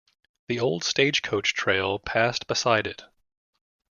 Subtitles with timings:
[0.47, 3.03] The Old Stagecoach Trail passed beside it.